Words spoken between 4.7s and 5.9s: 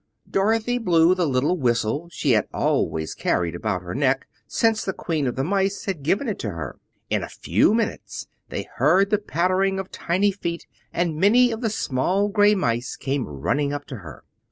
the Queen of the Mice